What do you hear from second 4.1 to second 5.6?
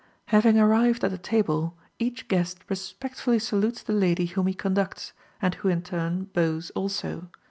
whom he conducts, and